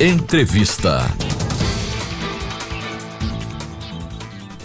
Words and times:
Entrevista. 0.00 1.12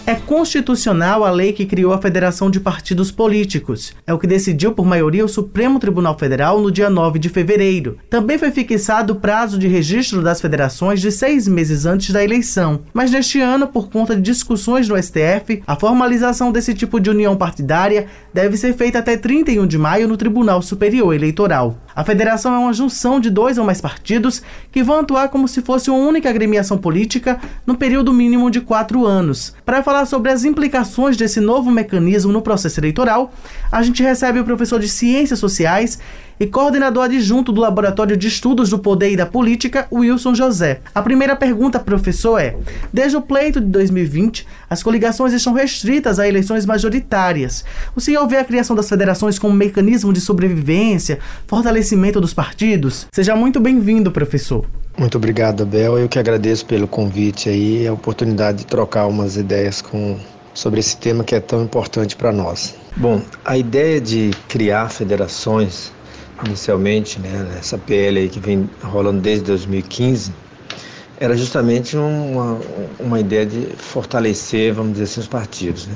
É 0.06 0.14
constitucional 0.14 1.24
a 1.24 1.30
lei 1.32 1.52
que 1.52 1.66
criou 1.66 1.92
a 1.92 2.00
Federação 2.00 2.48
de 2.48 2.60
Partidos 2.60 3.10
Políticos. 3.10 3.92
É 4.06 4.14
o 4.14 4.18
que 4.18 4.28
decidiu 4.28 4.70
por 4.70 4.86
maioria 4.86 5.24
o 5.24 5.28
Supremo 5.28 5.80
Tribunal 5.80 6.16
Federal 6.16 6.60
no 6.60 6.70
dia 6.70 6.88
9 6.88 7.18
de 7.18 7.28
fevereiro. 7.28 7.98
Também 8.08 8.38
foi 8.38 8.52
fixado 8.52 9.14
o 9.14 9.16
prazo 9.16 9.58
de 9.58 9.66
registro 9.66 10.22
das 10.22 10.40
federações 10.40 11.00
de 11.00 11.10
seis 11.10 11.48
meses 11.48 11.84
antes 11.84 12.12
da 12.12 12.22
eleição. 12.22 12.82
Mas 12.92 13.10
neste 13.10 13.40
ano, 13.40 13.66
por 13.66 13.90
conta 13.90 14.14
de 14.14 14.22
discussões 14.22 14.88
no 14.88 15.02
STF, 15.02 15.64
a 15.66 15.74
formalização 15.74 16.52
desse 16.52 16.74
tipo 16.74 17.00
de 17.00 17.10
união 17.10 17.36
partidária 17.36 18.06
deve 18.32 18.56
ser 18.56 18.72
feita 18.74 19.00
até 19.00 19.16
31 19.16 19.66
de 19.66 19.78
maio 19.78 20.06
no 20.06 20.16
Tribunal 20.16 20.62
Superior 20.62 21.12
Eleitoral. 21.12 21.76
A 21.96 22.02
federação 22.02 22.52
é 22.54 22.58
uma 22.58 22.72
junção 22.72 23.20
de 23.20 23.30
dois 23.30 23.56
ou 23.56 23.64
mais 23.64 23.80
partidos 23.80 24.42
que 24.72 24.82
vão 24.82 25.00
atuar 25.00 25.28
como 25.28 25.46
se 25.46 25.62
fosse 25.62 25.90
uma 25.90 25.98
única 25.98 26.28
agremiação 26.28 26.76
política 26.76 27.40
no 27.64 27.76
período 27.76 28.12
mínimo 28.12 28.50
de 28.50 28.60
quatro 28.60 29.06
anos. 29.06 29.54
Para 29.64 29.82
falar 29.82 30.04
sobre 30.06 30.32
as 30.32 30.44
implicações 30.44 31.16
desse 31.16 31.40
novo 31.40 31.70
mecanismo 31.70 32.32
no 32.32 32.42
processo 32.42 32.80
eleitoral, 32.80 33.32
a 33.74 33.82
gente 33.82 34.04
recebe 34.04 34.38
o 34.38 34.44
professor 34.44 34.78
de 34.78 34.88
Ciências 34.88 35.40
Sociais 35.40 35.98
e 36.38 36.46
coordenador 36.46 37.06
adjunto 37.06 37.50
do 37.50 37.60
Laboratório 37.60 38.16
de 38.16 38.28
Estudos 38.28 38.70
do 38.70 38.78
Poder 38.78 39.10
e 39.10 39.16
da 39.16 39.26
Política, 39.26 39.88
Wilson 39.92 40.32
José. 40.32 40.78
A 40.94 41.02
primeira 41.02 41.34
pergunta, 41.34 41.80
professor, 41.80 42.38
é: 42.38 42.56
desde 42.92 43.16
o 43.16 43.20
pleito 43.20 43.60
de 43.60 43.66
2020, 43.66 44.46
as 44.70 44.80
coligações 44.80 45.32
estão 45.32 45.52
restritas 45.52 46.20
a 46.20 46.28
eleições 46.28 46.64
majoritárias. 46.64 47.64
O 47.96 48.00
senhor 48.00 48.24
vê 48.28 48.36
a 48.36 48.44
criação 48.44 48.76
das 48.76 48.88
federações 48.88 49.40
como 49.40 49.52
um 49.52 49.56
mecanismo 49.56 50.12
de 50.12 50.20
sobrevivência, 50.20 51.18
fortalecimento 51.48 52.20
dos 52.20 52.32
partidos? 52.32 53.08
Seja 53.12 53.34
muito 53.34 53.58
bem-vindo, 53.58 54.12
professor. 54.12 54.64
Muito 54.96 55.18
obrigado, 55.18 55.64
Abel. 55.64 55.98
Eu 55.98 56.08
que 56.08 56.20
agradeço 56.20 56.64
pelo 56.64 56.86
convite 56.86 57.48
aí, 57.48 57.88
a 57.88 57.92
oportunidade 57.92 58.58
de 58.58 58.66
trocar 58.66 59.08
umas 59.08 59.36
ideias 59.36 59.82
com 59.82 60.16
sobre 60.54 60.80
esse 60.80 60.96
tema 60.96 61.24
que 61.24 61.34
é 61.34 61.40
tão 61.40 61.62
importante 61.62 62.16
para 62.16 62.32
nós. 62.32 62.74
Bom, 62.96 63.20
a 63.44 63.58
ideia 63.58 64.00
de 64.00 64.30
criar 64.48 64.88
federações 64.88 65.92
inicialmente, 66.46 67.18
né, 67.20 67.56
essa 67.58 67.76
PL 67.76 68.18
aí 68.18 68.28
que 68.28 68.40
vem 68.40 68.68
rolando 68.82 69.20
desde 69.20 69.44
2015, 69.44 70.32
era 71.18 71.36
justamente 71.36 71.96
uma, 71.96 72.58
uma 72.98 73.20
ideia 73.20 73.46
de 73.46 73.66
fortalecer, 73.76 74.74
vamos 74.74 74.92
dizer 74.92 75.04
assim, 75.04 75.20
os 75.20 75.26
partidos. 75.26 75.86
Né? 75.86 75.94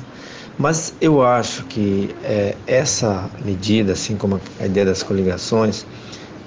Mas 0.57 0.93
eu 0.99 1.21
acho 1.21 1.63
que 1.65 2.15
é, 2.23 2.55
essa 2.67 3.29
medida, 3.43 3.93
assim 3.93 4.15
como 4.15 4.39
a 4.59 4.65
ideia 4.65 4.85
das 4.85 5.03
coligações, 5.03 5.85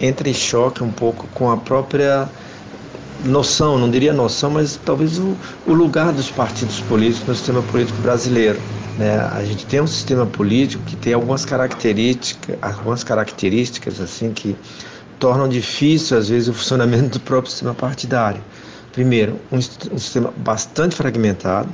entra 0.00 0.28
em 0.28 0.34
choque 0.34 0.82
um 0.82 0.90
pouco 0.90 1.26
com 1.34 1.50
a 1.50 1.56
própria 1.56 2.28
noção, 3.24 3.78
não 3.78 3.90
diria 3.90 4.12
noção, 4.12 4.50
mas 4.50 4.78
talvez 4.84 5.18
o, 5.18 5.36
o 5.66 5.72
lugar 5.72 6.12
dos 6.12 6.30
partidos 6.30 6.80
políticos 6.80 7.28
no 7.28 7.34
sistema 7.34 7.62
político 7.62 8.00
brasileiro. 8.02 8.60
Né? 8.98 9.18
A 9.32 9.44
gente 9.44 9.64
tem 9.66 9.80
um 9.80 9.86
sistema 9.86 10.26
político 10.26 10.82
que 10.84 10.96
tem 10.96 11.14
algumas 11.14 11.44
características, 11.44 12.56
algumas 12.60 13.02
características 13.02 14.00
assim 14.00 14.32
que 14.32 14.56
tornam 15.18 15.48
difícil 15.48 16.18
às 16.18 16.28
vezes 16.28 16.48
o 16.48 16.52
funcionamento 16.52 17.10
do 17.10 17.20
próprio 17.20 17.50
sistema 17.50 17.74
partidário. 17.74 18.42
Primeiro, 18.92 19.38
um, 19.50 19.56
um 19.56 19.98
sistema 19.98 20.32
bastante 20.36 20.94
fragmentado, 20.94 21.68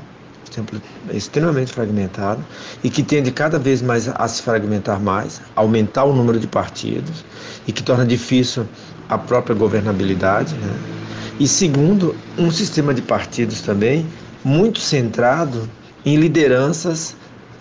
extremamente 1.13 1.73
fragmentado 1.73 2.45
e 2.83 2.91
que 2.91 3.03
tende 3.03 3.31
cada 3.31 3.59
vez 3.59 3.83
mais 3.83 4.09
a 4.09 4.29
se 4.29 4.43
fragmentar 4.43 5.01
mais, 5.01 5.41
aumentar 5.55 6.05
o 6.05 6.13
número 6.13 6.39
de 6.39 6.47
partidos 6.47 7.25
e 7.67 7.73
que 7.73 7.83
torna 7.83 8.05
difícil 8.05 8.67
a 9.09 9.19
própria 9.19 9.55
governabilidade. 9.55 10.55
Né? 10.55 10.98
E 11.39 11.47
segundo, 11.47 12.17
um 12.37 12.51
sistema 12.51 12.93
de 12.93 13.01
partidos 13.01 13.61
também 13.61 14.05
muito 14.45 14.81
centrado 14.81 15.69
em 16.05 16.17
lideranças 16.17 17.15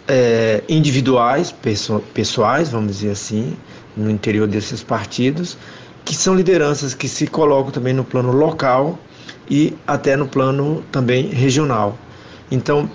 é, 0.07 0.63
individuais, 0.67 1.53
pessoais, 2.13 2.69
vamos 2.69 2.97
dizer 2.97 3.11
assim, 3.11 3.55
no 3.95 4.09
interior 4.09 4.47
desses 4.47 4.81
partidos, 4.81 5.57
que 6.03 6.15
são 6.15 6.33
lideranças 6.33 6.93
que 6.93 7.07
se 7.07 7.27
colocam 7.27 7.71
também 7.71 7.93
no 7.93 8.03
plano 8.03 8.31
local 8.31 8.97
e 9.49 9.75
até 9.85 10.15
no 10.15 10.27
plano 10.27 10.83
também 10.91 11.27
regional. 11.27 11.97
Então, 12.49 12.89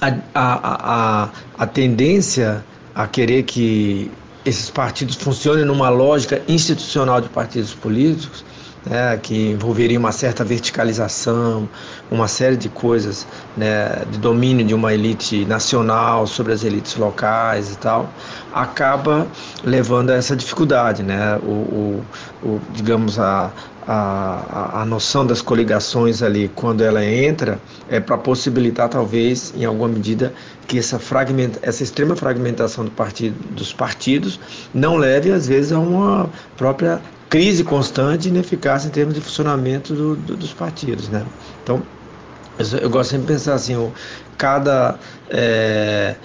a, 0.00 0.06
a, 0.34 1.24
a, 1.24 1.28
a 1.58 1.66
tendência 1.66 2.64
a 2.94 3.06
querer 3.06 3.42
que 3.42 4.10
esses 4.44 4.70
partidos 4.70 5.16
funcionem 5.16 5.64
numa 5.64 5.90
lógica 5.90 6.40
institucional 6.48 7.20
de 7.20 7.28
partidos 7.28 7.74
políticos 7.74 8.44
né, 8.86 9.18
que 9.22 9.50
envolveria 9.50 9.98
uma 9.98 10.12
certa 10.12 10.44
verticalização, 10.44 11.68
uma 12.10 12.28
série 12.28 12.56
de 12.56 12.68
coisas 12.68 13.26
né, 13.56 14.02
de 14.10 14.18
domínio 14.18 14.64
de 14.64 14.74
uma 14.74 14.92
elite 14.92 15.44
nacional 15.44 16.26
sobre 16.26 16.52
as 16.52 16.64
elites 16.64 16.96
locais 16.96 17.72
e 17.72 17.78
tal, 17.78 18.08
acaba 18.52 19.26
levando 19.64 20.10
a 20.10 20.14
essa 20.14 20.34
dificuldade. 20.34 21.02
Né? 21.02 21.36
O, 21.42 21.46
o, 21.46 22.04
o 22.42 22.60
digamos, 22.72 23.18
a, 23.18 23.50
a, 23.86 24.82
a 24.82 24.84
noção 24.84 25.26
das 25.26 25.40
coligações 25.40 26.22
ali, 26.22 26.50
quando 26.54 26.82
ela 26.82 27.02
entra, 27.02 27.58
é 27.88 27.98
para 27.98 28.18
possibilitar, 28.18 28.88
talvez, 28.88 29.52
em 29.56 29.64
alguma 29.64 29.88
medida, 29.88 30.32
que 30.66 30.78
essa, 30.78 30.98
fragmenta, 30.98 31.58
essa 31.62 31.82
extrema 31.82 32.14
fragmentação 32.14 32.84
do 32.84 32.90
partido, 32.90 33.34
dos 33.54 33.72
partidos 33.72 34.38
não 34.74 34.96
leve, 34.96 35.32
às 35.32 35.48
vezes, 35.48 35.72
a 35.72 35.78
uma 35.78 36.28
própria 36.56 37.00
crise 37.28 37.62
constante 37.62 38.26
e 38.26 38.28
ineficácia 38.30 38.88
em 38.88 38.90
termos 38.90 39.14
de 39.14 39.20
funcionamento 39.20 39.94
do, 39.94 40.16
do, 40.16 40.36
dos 40.36 40.52
partidos. 40.52 41.08
Né? 41.08 41.24
Então, 41.62 41.82
eu, 42.58 42.78
eu, 42.78 42.90
gosto 42.90 43.10
sempre 43.10 43.26
de 43.26 43.32
pensar 43.32 43.54
assim, 43.54 43.76
o, 43.76 43.92
cada 44.36 44.98
é, 45.30 46.16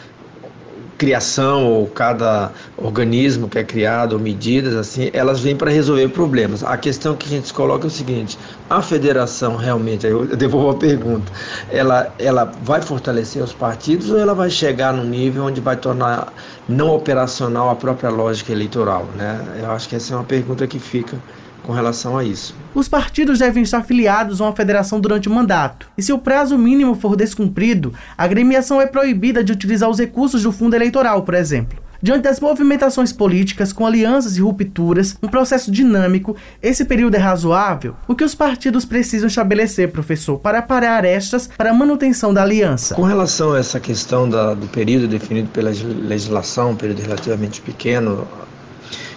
criação 1.03 1.65
ou 1.65 1.87
cada 1.87 2.49
organismo 2.77 3.49
que 3.49 3.59
é 3.59 3.63
criado 3.63 4.13
ou 4.13 4.19
medidas 4.19 4.73
assim, 4.73 5.09
elas 5.11 5.41
vêm 5.41 5.53
para 5.53 5.69
resolver 5.69 6.07
problemas. 6.07 6.63
A 6.63 6.77
questão 6.77 7.13
que 7.13 7.25
a 7.25 7.29
gente 7.29 7.53
coloca 7.53 7.85
é 7.85 7.87
o 7.87 7.91
seguinte: 7.91 8.39
a 8.69 8.81
federação 8.81 9.57
realmente, 9.57 10.07
eu 10.07 10.25
devolvo 10.25 10.69
a 10.69 10.75
pergunta, 10.75 11.29
ela 11.69 12.13
ela 12.17 12.49
vai 12.63 12.81
fortalecer 12.81 13.43
os 13.43 13.51
partidos 13.51 14.09
ou 14.09 14.17
ela 14.17 14.33
vai 14.33 14.49
chegar 14.49 14.93
num 14.93 15.03
nível 15.03 15.43
onde 15.43 15.59
vai 15.59 15.75
tornar 15.75 16.31
não 16.69 16.95
operacional 16.95 17.69
a 17.69 17.75
própria 17.75 18.09
lógica 18.09 18.53
eleitoral, 18.53 19.05
né? 19.17 19.45
Eu 19.59 19.71
acho 19.71 19.89
que 19.89 19.97
essa 19.97 20.13
é 20.13 20.17
uma 20.17 20.23
pergunta 20.23 20.65
que 20.65 20.79
fica 20.79 21.17
com 21.63 21.72
relação 21.72 22.18
a 22.18 22.24
isso. 22.24 22.56
Os 22.75 22.88
partidos 22.88 23.40
devem 23.40 23.63
estar 23.63 23.84
filiados 23.84 24.40
a 24.40 24.46
uma 24.46 24.56
federação 24.56 25.00
durante 25.00 25.28
o 25.28 25.31
mandato. 25.31 25.88
E 25.97 26.03
se 26.03 26.13
o 26.13 26.19
prazo 26.19 26.57
mínimo 26.57 26.96
for 26.96 27.16
descumprido, 27.16 27.94
a 28.18 28.24
agremiação 28.24 28.81
é 28.81 28.85
proibida 28.85 29.44
de 29.44 29.51
utilizar 29.51 29.90
os 29.90 30.00
recursos 30.00 30.44
do 30.44 30.51
fundo 30.51 30.75
eleitoral, 30.75 31.24
por 31.24 31.34
exemplo. 31.34 31.81
Diante 32.03 32.24
das 32.24 32.41
movimentações 32.41 33.13
políticas 33.13 33.72
com 33.72 33.88
alianças 33.88 34.35
e 34.35 34.41
rupturas, 34.41 35.18
um 35.24 35.28
processo 35.29 35.72
dinâmico, 35.72 36.35
esse 36.62 36.84
período 36.84 37.16
é 37.16 37.18
razoável? 37.18 37.95
O 38.06 38.13
que 38.13 38.25
os 38.25 38.35
partidos 38.35 38.84
precisam 38.84 39.28
estabelecer, 39.28 39.90
professor, 39.90 40.38
para 40.38 40.62
parar 40.62 41.06
estas 41.06 41.47
para 41.47 41.69
a 41.69 41.74
manutenção 41.74 42.34
da 42.34 42.41
aliança? 42.41 42.94
Com 42.94 43.03
relação 43.03 43.53
a 43.53 43.59
essa 43.59 43.80
questão 43.80 44.28
da, 44.28 44.53
do 44.53 44.68
período 44.68 45.07
definido 45.07 45.47
pela 45.47 45.69
legislação, 45.69 46.72
um 46.72 46.75
período 46.75 47.01
relativamente 47.01 47.62
pequeno, 47.62 48.28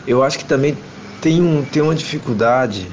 eu 0.07 0.23
acho 0.23 0.39
que 0.39 0.45
também 0.45 0.77
tem, 1.21 1.41
um, 1.41 1.65
tem 1.65 1.82
uma 1.82 1.94
dificuldade 1.94 2.87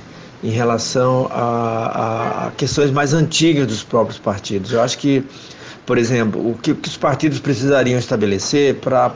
em 0.43 0.49
relação 0.49 1.27
a, 1.31 2.47
a, 2.47 2.51
questões 2.51 2.91
mais 2.91 3.13
antigas 3.13 3.65
dos 3.65 3.83
próprios 3.83 4.19
partidos. 4.19 4.71
Eu 4.71 4.81
acho 4.81 4.97
que, 4.97 5.23
por 5.85 5.97
exemplo, 5.97 6.51
o 6.51 6.57
que, 6.57 6.71
o 6.71 6.75
que 6.75 6.89
os 6.89 6.97
partidos 6.97 7.39
precisariam 7.39 7.97
estabelecer 7.97 8.75
para 8.75 9.11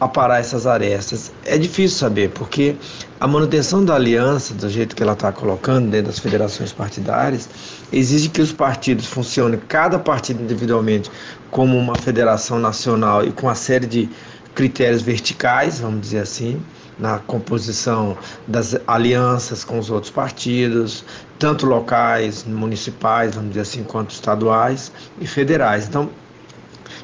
aparar 0.00 0.40
essas 0.40 0.66
arestas 0.66 1.32
é 1.44 1.58
difícil 1.58 1.98
saber, 1.98 2.30
porque 2.30 2.76
a 3.20 3.26
manutenção 3.26 3.84
da 3.84 3.94
aliança, 3.94 4.54
do 4.54 4.68
jeito 4.68 4.96
que 4.96 5.02
ela 5.02 5.12
está 5.12 5.30
colocando 5.30 5.90
dentro 5.90 6.06
das 6.08 6.18
federações 6.18 6.72
partidárias, 6.72 7.48
exige 7.92 8.30
que 8.30 8.40
os 8.40 8.52
partidos 8.52 9.06
funcionem, 9.06 9.60
cada 9.68 9.98
partido 9.98 10.42
individualmente, 10.42 11.10
como 11.50 11.76
uma 11.76 11.94
federação 11.96 12.58
nacional 12.58 13.24
e 13.24 13.32
com 13.32 13.46
uma 13.46 13.54
série 13.54 13.86
de 13.86 14.08
critérios 14.54 15.02
verticais, 15.02 15.80
vamos 15.80 16.00
dizer 16.00 16.20
assim, 16.20 16.60
na 16.98 17.18
composição 17.18 18.16
das 18.46 18.76
alianças 18.86 19.64
com 19.64 19.78
os 19.78 19.90
outros 19.90 20.12
partidos, 20.12 21.04
tanto 21.38 21.66
locais, 21.66 22.44
municipais, 22.44 23.34
vamos 23.34 23.50
dizer 23.50 23.62
assim, 23.62 23.82
quanto 23.82 24.10
estaduais 24.10 24.92
e 25.20 25.26
federais. 25.26 25.88
Então, 25.88 26.10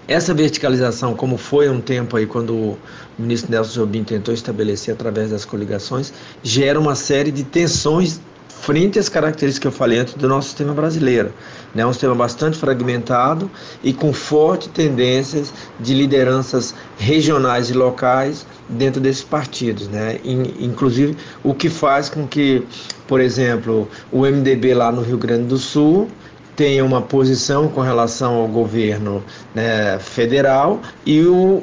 essa 0.07 0.35
verticalização, 0.35 1.15
como 1.15 1.37
foi 1.37 1.69
um 1.69 1.81
tempo 1.81 2.17
aí 2.17 2.27
quando 2.27 2.53
o 2.53 2.79
ministro 3.19 3.51
Nelson 3.51 3.81
Jobim 3.81 4.03
tentou 4.03 4.35
estabelecer 4.35 4.95
através 4.95 5.31
das 5.31 5.45
coligações, 5.45 6.13
gera 6.43 6.81
uma 6.81 6.95
série 6.95 7.31
de 7.31 7.45
tensões 7.45 8.21
frente 8.61 8.99
às 8.99 9.09
características 9.09 9.59
que 9.59 9.67
eu 9.67 9.73
falei 9.73 9.99
antes 9.99 10.15
do 10.15 10.29
nosso 10.29 10.49
sistema 10.49 10.75
brasileiro. 10.75 11.33
Né? 11.75 11.85
Um 11.85 11.93
sistema 11.93 12.15
bastante 12.15 12.59
fragmentado 12.59 13.51
e 13.83 13.93
com 13.93 14.13
fortes 14.13 14.69
tendências 14.69 15.53
de 15.79 15.95
lideranças 15.95 16.75
regionais 16.99 17.71
e 17.71 17.73
locais 17.73 18.47
dentro 18.69 19.01
desses 19.01 19.25
partidos. 19.25 19.89
Né? 19.89 20.21
Inclusive, 20.25 21.17
o 21.43 21.55
que 21.55 21.69
faz 21.69 22.09
com 22.09 22.27
que, 22.27 22.63
por 23.09 23.21
exemplo, 23.21 23.89
o 24.13 24.21
MDB 24.21 24.75
lá 24.75 24.93
no 24.93 25.03
Rio 25.03 25.19
Grande 25.19 25.45
do 25.45 25.57
Sul 25.57 26.09
tenha 26.55 26.85
uma 26.85 27.01
posição 27.01 27.69
com 27.69 27.81
relação 27.81 28.35
ao 28.35 28.47
governo 28.47 29.25
né, 29.55 29.99
federal 29.99 30.81
e 31.07 31.23
o 31.23 31.63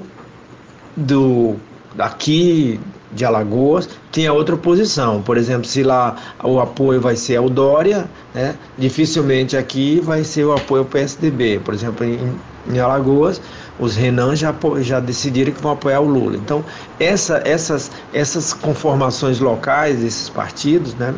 do 0.95 1.55
aqui 1.99 2.79
de 3.17 3.25
Alagoas 3.25 3.89
tem 4.11 4.27
a 4.27 4.33
outra 4.33 4.55
posição. 4.55 5.21
Por 5.21 5.37
exemplo, 5.37 5.67
se 5.67 5.83
lá 5.83 6.15
o 6.43 6.59
apoio 6.59 7.01
vai 7.01 7.15
ser 7.15 7.37
ao 7.37 7.49
Dória, 7.49 8.05
né, 8.33 8.55
dificilmente 8.77 9.57
aqui 9.57 9.99
vai 9.99 10.23
ser 10.23 10.45
o 10.45 10.53
apoio 10.53 10.83
ao 10.83 10.87
PSDB. 10.87 11.59
Por 11.59 11.73
exemplo, 11.73 12.05
em, 12.05 12.19
em 12.71 12.79
Alagoas, 12.79 13.41
os 13.79 13.95
Renan 13.95 14.35
já, 14.35 14.53
já 14.81 14.99
decidiram 14.99 15.51
que 15.51 15.61
vão 15.61 15.71
apoiar 15.71 15.99
o 15.99 16.07
Lula. 16.07 16.37
Então, 16.37 16.63
essa, 16.99 17.41
essas, 17.43 17.91
essas 18.13 18.53
conformações 18.53 19.39
locais 19.39 19.99
desses 19.99 20.29
partidos, 20.29 20.93
né, 20.93 21.13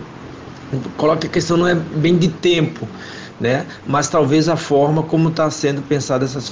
coloca 0.98 1.28
a 1.28 1.30
questão 1.30 1.57
não 1.57 1.68
é 1.68 1.75
bem 1.75 2.18
de 2.18 2.30
tempo, 2.30 2.88
né? 3.40 3.66
mas 3.88 4.07
talvez 4.07 4.48
a 4.50 4.56
forma 4.56 5.02
como 5.02 5.30
está 5.30 5.50
sendo 5.50 5.81
pensada 5.81 6.25
essas 6.25 6.52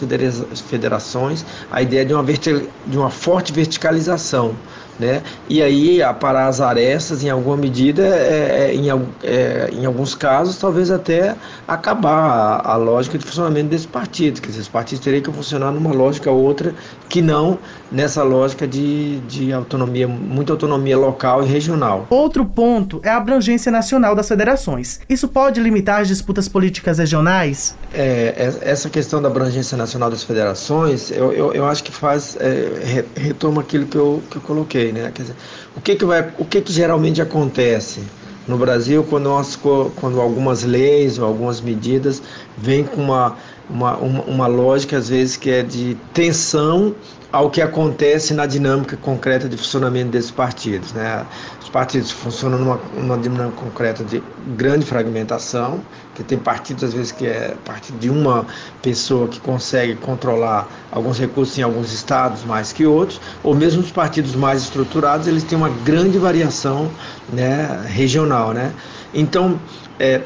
federações, 0.62 1.46
a 1.72 1.82
ideia 1.82 2.06
de 2.06 2.14
uma, 2.14 2.24
de 2.24 2.98
uma 2.98 3.10
forte 3.10 3.52
verticalização 3.52 4.56
né? 5.00 5.22
E 5.50 5.62
aí 5.62 6.02
aparar 6.02 6.48
as 6.48 6.60
arestas 6.60 7.24
em 7.24 7.30
alguma 7.30 7.58
medida, 7.58 8.04
é, 8.04 8.72
é, 8.72 8.76
em, 8.76 8.90
é, 9.24 9.70
em 9.72 9.86
alguns 9.86 10.16
casos, 10.16 10.58
talvez 10.58 10.90
até 10.90 11.36
acabar 11.68 12.62
a, 12.64 12.74
a, 12.74 12.76
lógica 12.76 13.18
de 13.18 13.26
funcionamento 13.26 13.70
desse 13.70 13.88
partido, 13.88 14.42
que 14.42 14.50
esses 14.50 14.68
partidos 14.68 15.04
teriam 15.04 15.22
que 15.22 15.32
funcionar 15.32 15.72
numa 15.72 15.92
lógica 15.92 16.32
ou 16.32 16.44
outra 16.44 16.74
que 17.10 17.22
não 17.22 17.58
nessa 17.92 18.24
lógica 18.24 18.68
de, 18.68 19.20
de 19.22 19.54
autonomia, 19.54 20.08
muita 20.08 20.52
autonomia 20.54 20.98
local 20.98 21.44
e 21.44 21.46
regional. 21.46 22.06
Outro 22.10 22.46
ponto 22.46 23.00
é 23.04 23.10
a 23.10 23.18
abrangência 23.18 23.72
nacional 23.72 24.14
das 24.16 24.28
federações. 24.28 25.00
Isso 25.08 25.28
pode 25.28 25.62
limitar 25.62 26.02
as 26.02 26.08
disputas 26.08 26.50
políticas 26.50 26.98
regionais? 26.98 27.78
É, 27.94 28.34
é 28.38 28.70
essa 28.70 28.90
questão 28.90 29.22
da 29.22 29.30
abrangência 29.30 29.78
nacional 29.78 30.10
das 30.10 30.24
federações, 30.24 31.12
eu, 31.12 31.32
eu, 31.32 31.54
eu 31.54 31.66
acho 31.66 31.84
que 31.84 31.92
faz, 31.92 32.38
é, 32.40 33.06
retoma 33.16 33.62
aquilo 33.62 33.86
que 33.86 33.96
eu, 33.96 34.22
que 34.30 34.38
eu 34.38 34.42
coloquei 34.42 34.87
né? 34.92 35.12
Dizer, 35.14 35.36
o 35.76 35.82
que 35.82 35.96
que 35.96 36.06
vai, 36.06 36.32
o 36.38 36.46
que 36.46 36.62
que 36.62 36.72
geralmente 36.72 37.22
acontece 37.22 38.02
no 38.48 38.58
Brasil 38.58 39.04
quando, 39.04 39.26
nós, 39.26 39.56
quando 39.56 40.22
algumas 40.22 40.64
leis 40.64 41.20
ou 41.20 41.26
algumas 41.26 41.60
medidas 41.60 42.22
vêm 42.58 42.84
com 42.84 43.02
uma, 43.02 43.38
uma, 43.70 43.98
uma, 43.98 44.24
uma 44.24 44.48
lógica 44.48 44.98
às 44.98 45.10
vezes 45.10 45.36
que 45.36 45.50
é 45.50 45.64
de 45.64 45.96
tensão 46.14 46.96
ao 47.32 47.50
que 47.50 47.62
acontece 47.62 48.34
na 48.34 48.46
dinâmica 48.46 48.96
concreta 48.98 49.50
de 49.50 49.58
funcionamento 49.58 50.12
desses 50.12 50.32
partidos. 50.32 50.94
Né? 50.94 51.26
Os 51.62 51.70
partidos 51.70 52.10
funcionam 52.10 52.58
numa, 52.58 52.80
numa 52.96 53.18
dinâmica 53.18 53.58
concreta 53.58 54.04
de 54.04 54.24
grande 54.56 54.86
fragmentação, 54.86 55.82
que 56.16 56.24
tem 56.24 56.38
partidos 56.38 56.86
às 56.86 56.94
vezes 56.94 57.12
que 57.12 57.28
é 57.28 57.54
partido 57.66 58.00
de 58.00 58.10
uma 58.10 58.46
pessoa 58.82 59.28
que 59.28 59.40
consegue 59.42 59.96
controlar 59.96 60.68
alguns 60.90 61.20
recursos 61.20 61.58
em 61.58 61.62
alguns 61.62 61.92
estados 61.92 62.46
mais 62.46 62.72
que 62.72 62.86
outros, 62.86 63.20
ou 63.44 63.54
mesmo 63.54 63.82
os 63.82 63.92
partidos 63.92 64.34
mais 64.34 64.64
estruturados, 64.64 65.28
eles 65.28 65.44
têm 65.44 65.58
uma 65.58 65.70
grande 65.70 66.18
variação 66.18 66.90
né, 67.32 67.84
regional. 67.88 68.54
Né? 68.54 68.72
Então, 69.14 69.60
é, 70.00 70.22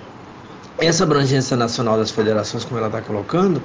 essa 0.87 1.03
abrangência 1.03 1.55
nacional 1.55 1.97
das 1.97 2.09
federações, 2.11 2.65
como 2.65 2.77
ela 2.77 2.87
está 2.87 3.01
colocando, 3.01 3.61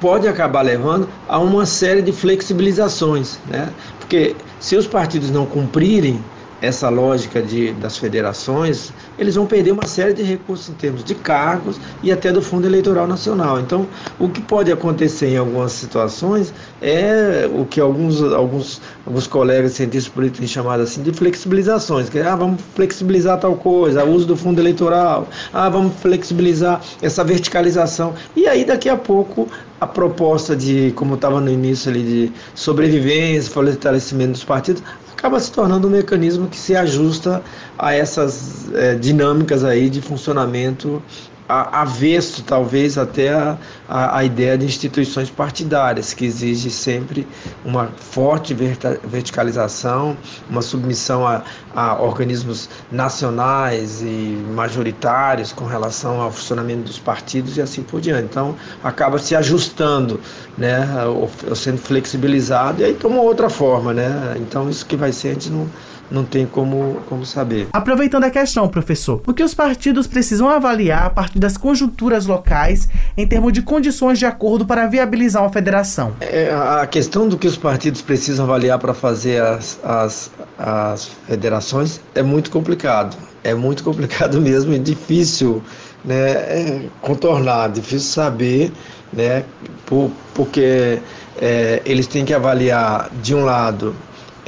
pode 0.00 0.26
acabar 0.26 0.62
levando 0.62 1.08
a 1.28 1.38
uma 1.38 1.66
série 1.66 2.00
de 2.00 2.12
flexibilizações, 2.12 3.38
né? 3.46 3.68
Porque 3.98 4.34
se 4.58 4.76
os 4.76 4.86
partidos 4.86 5.30
não 5.30 5.44
cumprirem 5.44 6.22
essa 6.60 6.88
lógica 6.88 7.40
de, 7.40 7.72
das 7.74 7.96
federações, 7.96 8.92
eles 9.18 9.34
vão 9.36 9.46
perder 9.46 9.72
uma 9.72 9.86
série 9.86 10.12
de 10.12 10.22
recursos 10.22 10.68
em 10.68 10.74
termos 10.74 11.04
de 11.04 11.14
cargos 11.14 11.80
e 12.02 12.10
até 12.10 12.32
do 12.32 12.42
Fundo 12.42 12.66
Eleitoral 12.66 13.06
Nacional. 13.06 13.60
Então, 13.60 13.86
o 14.18 14.28
que 14.28 14.40
pode 14.40 14.72
acontecer 14.72 15.28
em 15.28 15.36
algumas 15.36 15.72
situações 15.72 16.52
é 16.82 17.48
o 17.52 17.64
que 17.64 17.80
alguns, 17.80 18.22
alguns, 18.22 18.80
alguns 19.06 19.26
colegas 19.26 19.72
cientistas 19.72 20.12
políticos 20.12 20.40
têm 20.40 20.48
chamado 20.48 20.82
assim 20.82 21.02
de 21.02 21.12
flexibilizações, 21.12 22.08
que 22.08 22.18
é, 22.18 22.26
ah, 22.26 22.36
vamos 22.36 22.60
flexibilizar 22.74 23.38
tal 23.38 23.54
coisa, 23.54 24.04
o 24.04 24.12
uso 24.12 24.26
do 24.26 24.36
Fundo 24.36 24.60
Eleitoral, 24.60 25.28
ah, 25.52 25.68
vamos 25.68 25.94
flexibilizar 26.00 26.80
essa 27.00 27.22
verticalização. 27.22 28.14
E 28.34 28.46
aí, 28.46 28.64
daqui 28.64 28.88
a 28.88 28.96
pouco, 28.96 29.48
a 29.80 29.86
proposta 29.86 30.56
de, 30.56 30.92
como 30.96 31.14
estava 31.14 31.40
no 31.40 31.50
início 31.50 31.90
ali, 31.90 32.02
de 32.02 32.32
sobrevivência, 32.54 33.52
fortalecimento 33.52 34.32
dos 34.32 34.44
partidos, 34.44 34.82
acaba 35.18 35.40
se 35.40 35.50
tornando 35.50 35.88
um 35.88 35.90
mecanismo 35.90 36.46
que 36.46 36.56
se 36.56 36.76
ajusta 36.76 37.42
a 37.76 37.92
essas 37.92 38.72
é, 38.72 38.94
dinâmicas 38.94 39.64
aí 39.64 39.90
de 39.90 40.00
funcionamento 40.00 41.02
avesso, 41.48 42.42
talvez, 42.42 42.98
até 42.98 43.32
a, 43.32 43.56
a, 43.88 44.18
a, 44.18 44.24
ideia 44.24 44.58
de 44.58 44.66
instituições 44.66 45.30
partidárias, 45.30 46.12
que 46.12 46.26
exige 46.26 46.68
sempre 46.68 47.26
uma 47.64 47.86
forte 47.96 48.54
verticalização, 48.54 50.16
uma 50.50 50.60
submissão 50.60 51.26
a, 51.26 51.42
a 51.74 52.02
organismos 52.02 52.68
nacionais 52.92 54.02
e 54.02 54.38
majoritários 54.54 55.50
com 55.50 55.64
relação 55.64 56.20
ao 56.20 56.30
funcionamento 56.30 56.82
dos 56.82 56.98
partidos 56.98 57.56
e 57.56 57.62
assim 57.62 57.82
por 57.82 58.00
diante. 58.00 58.24
Então, 58.24 58.54
acaba 58.84 59.18
se 59.18 59.34
ajustando, 59.34 60.20
né, 60.56 60.86
ou, 61.06 61.30
ou 61.48 61.56
sendo 61.56 61.78
flexibilizado, 61.78 62.82
e 62.82 62.84
aí 62.84 62.94
toma 62.94 63.22
outra 63.22 63.48
forma. 63.48 63.94
Né? 63.94 64.36
Então, 64.36 64.68
isso 64.68 64.84
que 64.84 64.96
vai 64.96 65.12
ser, 65.12 65.28
a 65.28 65.32
gente 65.32 65.50
não 65.50 65.66
não 66.10 66.24
tem 66.24 66.46
como, 66.46 67.00
como 67.08 67.24
saber. 67.24 67.68
Aproveitando 67.72 68.24
a 68.24 68.30
questão, 68.30 68.68
professor, 68.68 69.22
o 69.26 69.34
que 69.34 69.42
os 69.42 69.54
partidos 69.54 70.06
precisam 70.06 70.48
avaliar 70.48 71.06
a 71.06 71.10
partir 71.10 71.38
das 71.38 71.56
conjunturas 71.56 72.26
locais 72.26 72.88
em 73.16 73.26
termos 73.26 73.52
de 73.52 73.62
condições 73.62 74.18
de 74.18 74.26
acordo 74.26 74.66
para 74.66 74.86
viabilizar 74.86 75.42
uma 75.42 75.52
federação? 75.52 76.14
É, 76.20 76.50
a 76.52 76.86
questão 76.86 77.28
do 77.28 77.36
que 77.36 77.46
os 77.46 77.56
partidos 77.56 78.02
precisam 78.02 78.44
avaliar 78.44 78.78
para 78.78 78.94
fazer 78.94 79.42
as, 79.42 79.78
as, 79.84 80.30
as 80.58 81.10
federações 81.26 82.00
é 82.14 82.22
muito 82.22 82.50
complicado. 82.50 83.16
É 83.44 83.54
muito 83.54 83.84
complicado 83.84 84.40
mesmo 84.42 84.72
e 84.72 84.78
difícil 84.78 85.62
né, 86.04 86.30
é, 86.30 86.82
contornar, 87.00 87.68
difícil 87.68 88.10
saber, 88.10 88.72
né, 89.12 89.44
por, 89.86 90.10
porque 90.34 90.98
é, 91.40 91.82
eles 91.84 92.06
têm 92.06 92.24
que 92.24 92.34
avaliar, 92.34 93.10
de 93.22 93.34
um 93.34 93.44
lado, 93.44 93.94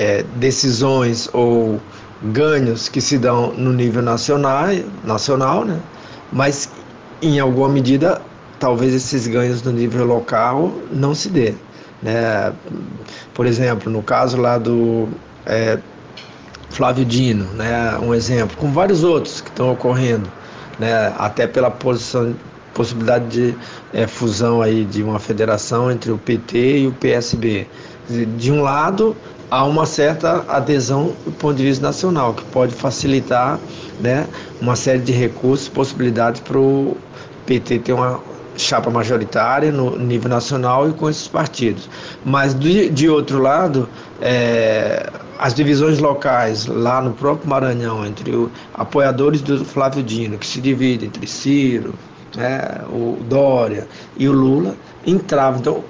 é, 0.00 0.24
decisões 0.36 1.28
ou 1.34 1.78
ganhos 2.32 2.88
que 2.88 3.02
se 3.02 3.18
dão 3.18 3.52
no 3.52 3.70
nível 3.70 4.00
nacional, 4.00 4.68
nacional 5.04 5.66
né? 5.66 5.78
mas 6.32 6.70
em 7.20 7.38
alguma 7.38 7.68
medida 7.68 8.22
talvez 8.58 8.94
esses 8.94 9.26
ganhos 9.26 9.62
no 9.62 9.72
nível 9.72 10.06
local 10.06 10.72
não 10.90 11.14
se 11.14 11.28
dê. 11.28 11.54
Né? 12.02 12.50
Por 13.34 13.44
exemplo, 13.44 13.92
no 13.92 14.02
caso 14.02 14.38
lá 14.38 14.56
do 14.56 15.06
é, 15.44 15.78
Flávio 16.70 17.04
Dino, 17.04 17.44
né? 17.52 17.98
um 17.98 18.14
exemplo, 18.14 18.56
com 18.56 18.72
vários 18.72 19.04
outros 19.04 19.42
que 19.42 19.50
estão 19.50 19.70
ocorrendo, 19.70 20.30
né? 20.78 21.12
até 21.18 21.46
pela 21.46 21.70
posição, 21.70 22.34
possibilidade 22.72 23.28
de 23.28 23.54
é, 23.92 24.06
fusão 24.06 24.62
aí 24.62 24.86
de 24.86 25.02
uma 25.02 25.18
federação 25.18 25.90
entre 25.90 26.10
o 26.10 26.16
PT 26.16 26.78
e 26.78 26.86
o 26.86 26.92
PSB. 26.92 27.66
De 28.36 28.50
um 28.50 28.62
lado, 28.62 29.14
há 29.50 29.64
uma 29.64 29.84
certa 29.84 30.44
adesão 30.48 31.12
do 31.24 31.32
ponto 31.32 31.56
de 31.56 31.64
vista 31.64 31.84
nacional, 31.84 32.34
que 32.34 32.44
pode 32.46 32.74
facilitar 32.74 33.58
né, 33.98 34.26
uma 34.60 34.76
série 34.76 35.00
de 35.00 35.12
recursos, 35.12 35.68
possibilidades 35.68 36.40
para 36.40 36.58
o 36.58 36.96
PT 37.46 37.80
ter 37.80 37.92
uma 37.92 38.20
chapa 38.56 38.90
majoritária 38.90 39.72
no 39.72 39.96
nível 39.96 40.28
nacional 40.28 40.88
e 40.88 40.92
com 40.92 41.08
esses 41.08 41.26
partidos. 41.26 41.88
Mas 42.24 42.54
de, 42.54 42.90
de 42.90 43.08
outro 43.08 43.40
lado, 43.40 43.88
é, 44.20 45.10
as 45.38 45.54
divisões 45.54 45.98
locais 45.98 46.66
lá 46.66 47.00
no 47.00 47.12
próprio 47.12 47.48
Maranhão, 47.48 48.06
entre 48.06 48.30
os 48.34 48.50
apoiadores 48.74 49.40
do 49.40 49.64
Flávio 49.64 50.02
Dino, 50.02 50.38
que 50.38 50.46
se 50.46 50.60
dividem 50.60 51.08
entre 51.08 51.26
Ciro, 51.26 51.94
né, 52.36 52.82
o 52.88 53.18
Dória 53.28 53.88
e 54.16 54.28
o 54.28 54.32
Lula, 54.32 54.76
entravam. 55.06 55.58
Então, 55.58 55.84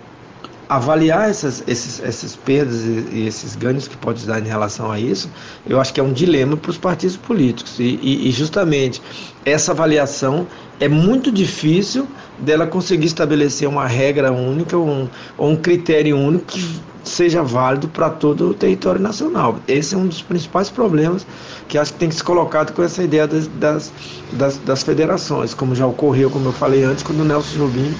avaliar 0.70 1.28
essas, 1.28 1.64
esses, 1.66 2.00
essas 2.00 2.36
perdas 2.36 2.84
e, 2.84 3.04
e, 3.10 3.26
esses 3.26 3.56
ganhos 3.56 3.88
que 3.88 3.96
pode 3.96 4.24
dar 4.24 4.38
em 4.38 4.46
relação 4.46 4.92
a 4.92 5.00
isso, 5.00 5.28
eu 5.68 5.80
acho 5.80 5.92
que 5.92 5.98
é 5.98 6.02
um 6.02 6.12
dilema 6.12 6.56
para 6.56 6.70
os 6.70 6.78
partidos 6.78 7.16
políticos. 7.16 7.80
E, 7.80 7.98
e, 8.00 8.28
e, 8.28 8.30
justamente 8.30 9.02
essa 9.44 9.72
avaliação 9.72 10.46
é 10.78 10.86
muito 10.86 11.32
difícil 11.32 12.06
dela 12.38 12.68
conseguir 12.68 13.06
estabelecer 13.06 13.68
uma 13.68 13.88
regra 13.88 14.30
única 14.30 14.78
um, 14.78 15.08
ou 15.36 15.50
um 15.50 15.56
critério 15.56 16.16
único 16.16 16.44
que 16.44 16.80
seja 17.02 17.42
válido 17.42 17.88
para 17.88 18.08
todo 18.08 18.50
o 18.50 18.54
território 18.54 19.00
nacional. 19.00 19.58
Esse 19.66 19.96
é 19.96 19.98
um 19.98 20.06
dos 20.06 20.22
principais 20.22 20.70
problemas 20.70 21.26
que 21.66 21.78
acho 21.78 21.92
que 21.94 21.98
tem 21.98 22.08
que 22.08 22.14
ser 22.14 22.22
colocado 22.22 22.72
com 22.72 22.82
essa 22.84 23.02
ideia 23.02 23.26
das, 23.26 23.48
das, 23.48 23.92
das, 24.34 24.56
das 24.58 24.84
federações, 24.84 25.52
como 25.52 25.74
já 25.74 25.84
ocorreu, 25.84 26.30
como 26.30 26.50
eu 26.50 26.52
falei 26.52 26.84
antes, 26.84 27.02
quando 27.02 27.22
o 27.22 27.24
Nelson 27.24 27.58
Jobim 27.58 27.92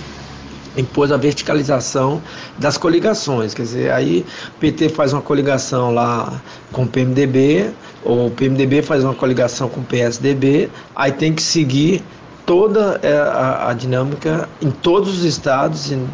impôs 0.77 1.11
a 1.11 1.17
verticalização 1.17 2.23
das 2.59 2.77
coligações, 2.77 3.55
quer 3.55 3.63
dizer, 3.63 3.93
aí 3.93 4.25
o 4.57 4.61
PT 4.61 4.91
faz 4.91 5.13
uma 5.13 5.23
coligação 5.23 5.93
lá 5.93 6.41
com 6.73 6.85
o 6.85 6.87
PMDB, 6.87 7.71
ou 8.05 8.29
o 8.29 8.31
PMDB 8.31 8.83
faz 8.83 9.05
uma 9.05 9.15
coligação 9.15 9.69
com 9.69 9.81
o 9.81 9.85
PSDB, 9.85 10.71
aí 10.95 11.13
tem 11.13 11.33
que 11.35 11.43
seguir 11.43 12.03
toda 12.47 12.99
é, 13.03 13.17
a, 13.17 13.69
a, 13.69 13.75
dinâmica 13.75 14.49
em 14.61 14.71
todos 14.71 15.19
os 15.19 15.25
estados, 15.25 15.93
em, 15.93 16.05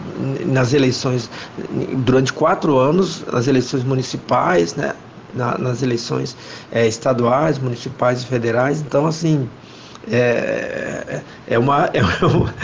nas 0.44 0.72
eleições, 0.72 1.30
durante 2.04 2.32
quatro 2.32 2.76
anos, 2.76 3.25
nas 3.32 3.46
eleições 3.46 3.84
municipais, 3.84 4.75
né, 4.75 4.94
na, 5.34 5.56
nas 5.56 5.82
eleições 5.82 6.36
é, 6.72 6.86
estaduais, 6.86 7.58
municipais 7.58 8.22
e 8.22 8.26
federais. 8.26 8.80
Então, 8.80 9.06
assim, 9.06 9.48
é, 10.10 11.20
é, 11.46 11.58
uma, 11.58 11.90
é, 11.94 12.02
uma, 12.02 12.54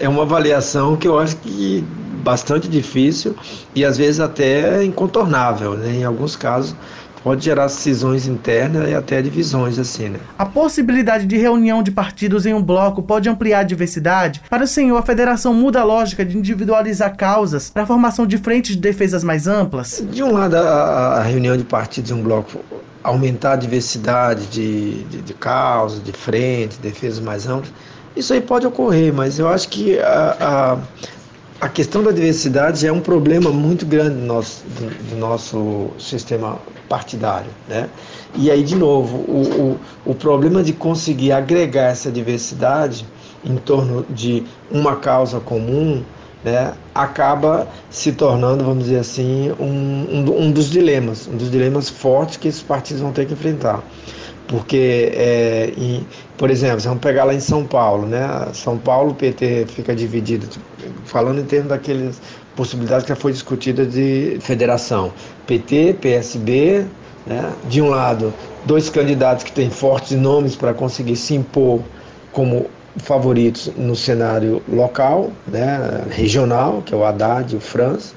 é 0.00 0.08
uma 0.08 0.22
avaliação 0.22 0.96
que 0.96 1.06
eu 1.06 1.18
acho 1.18 1.36
que 1.36 1.84
bastante 2.22 2.68
difícil 2.68 3.34
e 3.74 3.84
às 3.84 3.98
vezes 3.98 4.20
até 4.20 4.84
incontornável, 4.84 5.74
né? 5.74 5.92
em 5.92 6.04
alguns 6.04 6.36
casos 6.36 6.74
pode 7.22 7.44
gerar 7.44 7.68
cisões 7.68 8.26
internas 8.26 8.88
e 8.88 8.94
até 8.94 9.22
divisões 9.22 9.78
assim, 9.78 10.08
né? 10.08 10.18
A 10.36 10.44
possibilidade 10.44 11.24
de 11.24 11.36
reunião 11.36 11.82
de 11.82 11.90
partidos 11.90 12.46
em 12.46 12.52
um 12.52 12.62
bloco 12.62 13.02
pode 13.02 13.28
ampliar 13.28 13.60
a 13.60 13.62
diversidade? 13.62 14.42
Para 14.50 14.64
o 14.64 14.66
senhor, 14.66 14.96
a 14.96 15.02
federação 15.02 15.54
muda 15.54 15.80
a 15.80 15.84
lógica 15.84 16.24
de 16.24 16.36
individualizar 16.36 17.16
causas 17.16 17.70
para 17.70 17.84
a 17.84 17.86
formação 17.86 18.26
de 18.26 18.38
frentes 18.38 18.74
de 18.74 18.82
defesas 18.82 19.22
mais 19.22 19.46
amplas? 19.46 20.04
De 20.10 20.22
um 20.22 20.32
lado, 20.32 20.56
a, 20.56 21.18
a 21.18 21.22
reunião 21.22 21.56
de 21.56 21.64
partidos 21.64 22.10
em 22.10 22.14
um 22.14 22.22
bloco 22.22 22.58
aumentar 23.02 23.52
a 23.52 23.56
diversidade 23.56 24.46
de, 24.46 25.04
de, 25.04 25.22
de 25.22 25.34
causas, 25.34 26.02
de 26.02 26.12
frentes, 26.12 26.78
defesas 26.78 27.20
mais 27.20 27.46
amplas, 27.46 27.72
isso 28.14 28.32
aí 28.32 28.40
pode 28.40 28.66
ocorrer, 28.66 29.12
mas 29.12 29.38
eu 29.38 29.48
acho 29.48 29.68
que 29.68 29.98
a, 29.98 30.36
a, 31.60 31.66
a 31.66 31.68
questão 31.68 32.02
da 32.02 32.10
diversidade 32.10 32.86
é 32.86 32.92
um 32.92 33.00
problema 33.00 33.50
muito 33.50 33.86
grande 33.86 34.16
do 34.16 34.26
nosso, 34.26 34.64
do, 34.66 35.10
do 35.10 35.16
nosso 35.16 35.88
sistema 35.98 36.58
partidário. 36.88 37.50
Né? 37.68 37.88
E 38.34 38.50
aí, 38.50 38.62
de 38.62 38.76
novo, 38.76 39.16
o, 39.16 39.78
o, 40.06 40.10
o 40.12 40.14
problema 40.14 40.62
de 40.62 40.72
conseguir 40.72 41.32
agregar 41.32 41.90
essa 41.90 42.10
diversidade 42.10 43.06
em 43.44 43.56
torno 43.56 44.04
de 44.10 44.44
uma 44.70 44.96
causa 44.96 45.40
comum 45.40 46.04
né, 46.44 46.72
acaba 46.94 47.68
se 47.90 48.12
tornando, 48.12 48.64
vamos 48.64 48.84
dizer 48.84 48.98
assim, 48.98 49.52
um, 49.60 49.64
um, 49.64 50.46
um, 50.46 50.50
dos 50.50 50.70
dilemas, 50.70 51.28
um 51.28 51.36
dos 51.36 51.50
dilemas 51.50 51.88
fortes 51.88 52.36
que 52.36 52.48
esses 52.48 52.62
partidos 52.62 53.02
vão 53.02 53.12
ter 53.12 53.26
que 53.26 53.32
enfrentar. 53.32 53.82
Porque, 54.48 55.12
é, 55.14 55.72
em, 55.76 56.06
por 56.36 56.50
exemplo, 56.50 56.80
vamos 56.80 57.00
pegar 57.00 57.24
lá 57.24 57.32
em 57.32 57.40
São 57.40 57.64
Paulo, 57.64 58.06
né? 58.06 58.48
São 58.52 58.76
Paulo, 58.76 59.12
o 59.12 59.14
PT 59.14 59.66
fica 59.68 59.94
dividido, 59.94 60.46
falando 61.04 61.40
em 61.40 61.44
termos 61.44 61.68
daqueles 61.68 62.20
possibilidades 62.56 63.04
que 63.04 63.10
já 63.10 63.16
foi 63.16 63.32
discutida 63.32 63.86
de 63.86 64.36
federação. 64.40 65.12
PT, 65.46 65.96
PSB, 66.00 66.84
né? 67.26 67.52
de 67.68 67.80
um 67.80 67.88
lado, 67.88 68.34
dois 68.66 68.90
candidatos 68.90 69.44
que 69.44 69.52
têm 69.52 69.70
fortes 69.70 70.18
nomes 70.18 70.54
para 70.56 70.74
conseguir 70.74 71.16
se 71.16 71.34
impor 71.34 71.80
como 72.32 72.66
favoritos 72.96 73.70
no 73.76 73.96
cenário 73.96 74.62
local, 74.68 75.32
né? 75.46 76.04
regional, 76.10 76.82
que 76.84 76.94
é 76.94 76.96
o 76.96 77.04
Haddad 77.04 77.56
o 77.56 77.60
Franz, 77.60 78.14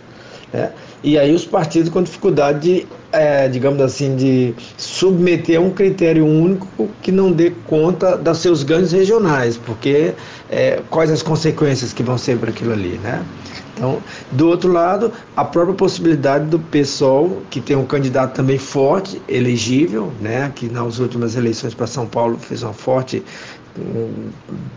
né? 0.52 0.72
e 1.04 1.18
aí 1.18 1.34
os 1.34 1.46
partidos 1.46 1.90
com 1.90 2.02
dificuldade 2.02 2.60
de, 2.60 2.88
é, 3.12 3.48
digamos 3.48 3.82
assim, 3.82 4.16
de 4.16 4.54
submeter 4.78 5.58
a 5.58 5.62
um 5.62 5.70
critério 5.70 6.26
único 6.26 6.90
que 7.02 7.12
não 7.12 7.32
dê 7.32 7.52
conta 7.68 8.18
dos 8.18 8.40
seus 8.40 8.64
ganhos 8.64 8.92
regionais, 8.92 9.58
porque 9.58 10.14
é, 10.50 10.82
quais 10.90 11.12
as 11.12 11.22
consequências 11.22 11.94
que 11.94 12.04
vão 12.04 12.18
ser 12.18 12.38
para 12.38 12.50
aquilo 12.50 12.74
ali, 12.74 13.00
né? 13.04 13.24
Então, 13.76 14.02
do 14.32 14.48
outro 14.48 14.72
lado, 14.72 15.12
a 15.36 15.44
própria 15.44 15.76
possibilidade 15.76 16.46
do 16.46 16.58
PSOL, 16.58 17.42
que 17.50 17.60
tem 17.60 17.76
um 17.76 17.86
candidato 17.86 18.34
também 18.34 18.58
forte, 18.58 19.22
elegível, 19.28 20.14
né, 20.22 20.52
que 20.56 20.70
nas 20.70 20.98
últimas 20.98 21.36
eleições 21.36 21.74
para 21.74 21.86
São 21.86 22.08
Paulo 22.08 22.38
fez 22.38 22.64
uma 22.64 22.72
forte 22.72 23.22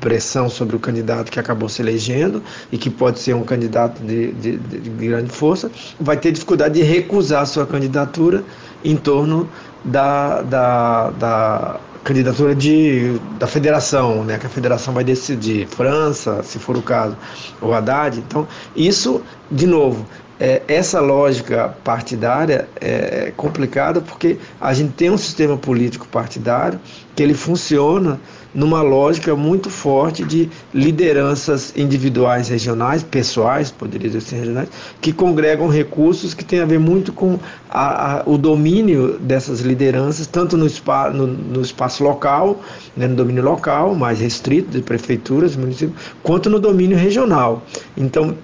pressão 0.01 0.49
sobre 0.49 0.77
o 0.77 0.79
candidato 0.79 1.31
que 1.31 1.39
acabou 1.39 1.69
se 1.69 1.83
elegendo 1.83 2.43
e 2.73 2.79
que 2.79 2.91
pode 2.91 3.19
ser 3.19 3.35
um 3.35 3.45
candidato 3.45 4.03
de, 4.03 4.33
de, 4.33 4.57
de 4.57 4.91
grande 4.91 5.31
força, 5.31 5.71
vai 6.01 6.17
ter 6.17 6.33
dificuldade 6.33 6.75
de 6.75 6.83
recusar 6.83 7.47
sua 7.47 7.67
candidatura 7.67 8.45
em 8.85 8.97
torno 8.97 9.49
da, 9.85 10.43
da, 10.43 11.11
da 11.11 11.81
candidatura 12.05 12.55
de, 12.55 13.19
da 13.39 13.47
federação, 13.47 14.25
né, 14.25 14.39
que 14.39 14.47
a 14.47 14.49
federação 14.49 14.95
vai 14.95 15.05
decidir, 15.05 15.67
França, 15.67 16.43
se 16.43 16.59
for 16.59 16.77
o 16.77 16.83
caso, 16.83 17.17
ou 17.61 17.75
Haddad. 17.75 18.19
Então, 18.19 18.47
isso, 18.75 19.21
de 19.51 19.67
novo, 19.67 20.07
é, 20.41 20.63
essa 20.69 21.01
lógica 21.01 21.75
partidária 21.83 22.69
é 22.81 23.33
complicada 23.37 24.01
porque 24.01 24.39
a 24.61 24.73
gente 24.73 24.93
tem 24.93 25.11
um 25.11 25.19
sistema 25.19 25.57
político 25.57 26.07
partidário 26.09 26.79
que 27.17 27.23
ele 27.23 27.35
funciona 27.35 28.21
numa 28.55 28.81
lógica 28.81 29.37
muito 29.37 29.69
forte 29.69 30.25
de 30.25 30.49
lideranças 30.73 31.73
individuais 31.77 32.49
regionais, 32.49 33.03
pessoais, 33.03 33.71
poderia 33.71 34.09
dizer 34.09 34.19
assim, 34.19 34.37
regionais, 34.37 34.69
que 35.01 35.13
congregam 35.13 35.69
recursos 35.69 36.33
que 36.33 36.45
tem 36.45 36.61
a 36.61 36.65
ver 36.65 36.79
muito 36.79 37.13
com 37.13 37.39
a, 37.69 38.21
a, 38.21 38.23
o 38.25 38.39
domínio 38.39 39.19
dessas 39.19 39.61
lideranças, 39.61 40.27
tanto 40.27 40.57
no, 40.57 40.69
spa, 40.69 41.11
no, 41.11 41.27
no 41.27 41.61
espaço 41.61 42.03
local, 42.03 42.61
né, 42.97 43.07
no 43.07 43.17
domínio 43.17 43.43
local, 43.43 43.95
mais 43.95 44.19
restrito 44.19 44.71
de 44.71 44.83
prefeituras, 44.83 45.55
municípios, 45.55 46.01
quanto 46.23 46.49
no 46.49 46.59
domínio 46.59 46.97
regional. 46.97 47.63
Então, 47.97 48.35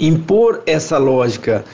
impor 0.00 0.62
essa 0.66 0.98
lógica 0.98 1.64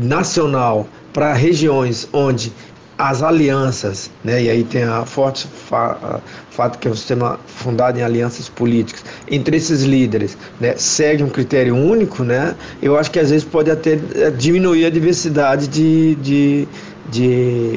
nacional 0.00 0.86
para 1.12 1.32
regiões 1.32 2.08
onde 2.12 2.52
as 2.98 3.22
alianças, 3.22 4.10
né, 4.24 4.42
e 4.42 4.50
aí 4.50 4.64
tem 4.64 4.82
a 4.82 5.04
forte 5.04 5.46
fa 5.46 6.20
fato 6.50 6.80
que 6.80 6.88
é 6.88 6.90
um 6.90 6.94
sistema 6.96 7.38
fundado 7.46 7.96
em 7.96 8.02
alianças 8.02 8.48
políticas, 8.48 9.04
entre 9.30 9.56
esses 9.56 9.84
líderes, 9.84 10.36
né, 10.60 10.74
segue 10.76 11.22
um 11.22 11.28
critério 11.28 11.76
único, 11.76 12.24
né, 12.24 12.56
eu 12.82 12.98
acho 12.98 13.08
que 13.12 13.20
às 13.20 13.30
vezes 13.30 13.44
pode 13.44 13.70
até 13.70 14.00
eh, 14.16 14.30
diminuir 14.36 14.86
a 14.86 14.90
diversidade 14.90 15.68
de, 15.68 16.16
de, 16.16 16.68
de, 17.08 17.76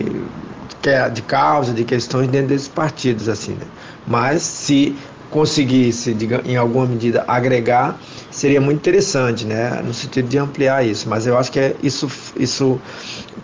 de 1.13 1.21
causa, 1.21 1.71
de 1.71 1.83
questões 1.83 2.27
dentro 2.27 2.47
desses 2.47 2.67
partidos, 2.67 3.29
assim, 3.29 3.51
né. 3.51 3.67
Mas 4.07 4.41
se 4.41 4.95
conseguisse, 5.31 6.15
em 6.45 6.55
alguma 6.57 6.85
medida, 6.85 7.23
agregar, 7.27 7.97
seria 8.29 8.61
muito 8.61 8.77
interessante, 8.77 9.45
né? 9.45 9.81
no 9.83 9.93
sentido 9.93 10.27
de 10.27 10.37
ampliar 10.37 10.85
isso. 10.85 11.09
Mas 11.09 11.25
eu 11.25 11.37
acho 11.37 11.51
que 11.51 11.59
é, 11.59 11.75
isso, 11.81 12.07
isso 12.37 12.79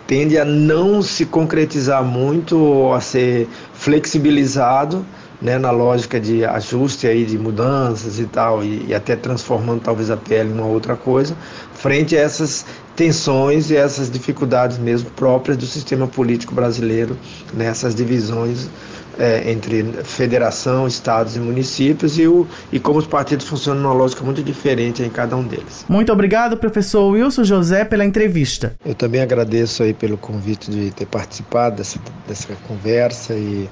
tende 0.06 0.38
a 0.38 0.44
não 0.44 1.02
se 1.02 1.24
concretizar 1.26 2.04
muito 2.04 2.92
a 2.92 3.00
ser 3.00 3.48
flexibilizado 3.72 5.04
né, 5.40 5.58
na 5.58 5.70
lógica 5.70 6.18
de 6.20 6.44
ajuste 6.44 7.06
aí 7.06 7.24
de 7.24 7.38
mudanças 7.38 8.18
e 8.18 8.26
tal, 8.26 8.62
e, 8.62 8.86
e, 8.88 8.94
até 8.94 9.14
transformando 9.14 9.80
talvez 9.80 10.10
a 10.10 10.16
pele 10.16 10.50
em 10.50 10.52
uma 10.52 10.66
outra 10.66 10.96
coisa, 10.96 11.36
frente 11.74 12.16
a 12.16 12.20
essas 12.20 12.66
tensões 12.96 13.70
e 13.70 13.76
essas 13.76 14.10
dificuldades 14.10 14.78
mesmo 14.78 15.10
próprias 15.10 15.56
do 15.56 15.66
sistema 15.66 16.06
político 16.06 16.54
brasileiro, 16.54 17.16
nessas 17.54 17.94
né, 17.94 17.98
divisões 17.98 18.68
é, 19.18 19.50
entre 19.50 19.82
federação, 20.04 20.86
estados 20.86 21.36
e 21.36 21.40
municípios 21.40 22.18
e, 22.18 22.26
o, 22.26 22.46
e 22.72 22.78
como 22.78 22.98
os 22.98 23.06
partidos 23.06 23.46
funcionam 23.46 23.82
numa 23.82 23.94
lógica 23.94 24.22
muito 24.22 24.42
diferente 24.42 25.02
em 25.02 25.10
cada 25.10 25.36
um 25.36 25.42
deles. 25.42 25.84
Muito 25.88 26.12
obrigado, 26.12 26.56
professor 26.56 27.10
Wilson 27.10 27.44
José, 27.44 27.84
pela 27.84 28.04
entrevista. 28.04 28.76
Eu 28.84 28.94
também 28.94 29.20
agradeço 29.20 29.82
aí 29.82 29.92
pelo 29.92 30.16
convite 30.16 30.70
de 30.70 30.90
ter 30.92 31.06
participado 31.06 31.76
dessa, 31.76 31.98
dessa 32.26 32.48
conversa 32.66 33.34
e 33.34 33.68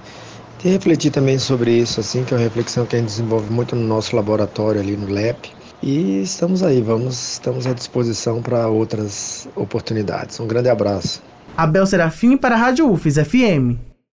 de 0.63 0.69
refletir 0.69 1.11
também 1.11 1.39
sobre 1.39 1.71
isso, 1.71 2.01
assim, 2.01 2.25
que 2.25 2.35
é 2.35 2.37
uma 2.37 2.43
reflexão 2.43 2.87
que 2.87 2.97
a 2.97 2.99
gente 2.99 3.09
desenvolve 3.09 3.53
muito 3.53 3.77
no 3.77 3.87
nosso 3.87 4.17
laboratório 4.17 4.81
ali 4.81 4.97
no 4.97 5.07
LEP. 5.07 5.51
E 5.83 6.23
estamos 6.23 6.63
aí, 6.63 6.81
vamos, 6.81 7.33
estamos 7.33 7.67
à 7.67 7.73
disposição 7.73 8.41
para 8.41 8.69
outras 8.69 9.49
oportunidades. 9.55 10.41
Um 10.41 10.47
grande 10.47 10.69
abraço. 10.69 11.23
Abel 11.57 11.87
Serafim 11.87 12.37
para 12.37 12.55
a 12.55 12.59
Rádio 12.59 12.91
UFES 12.91 13.17
FM. 13.17 13.96